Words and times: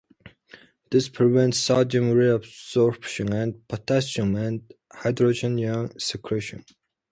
This 0.89 1.09
prevents 1.09 1.59
sodium 1.59 2.13
re-absorption 2.13 3.31
and 3.33 3.67
potassium 3.67 4.35
and 4.35 4.63
hydrogen 4.91 5.59
ion 5.59 5.99
secretion. 5.99 6.65